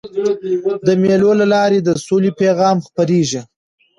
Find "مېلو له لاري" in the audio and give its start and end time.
1.01-1.79